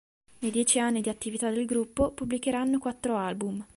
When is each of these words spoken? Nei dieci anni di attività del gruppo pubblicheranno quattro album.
Nei 0.39 0.49
dieci 0.49 0.79
anni 0.79 1.01
di 1.01 1.09
attività 1.09 1.51
del 1.51 1.67
gruppo 1.67 2.09
pubblicheranno 2.09 2.79
quattro 2.79 3.17
album. 3.17 3.63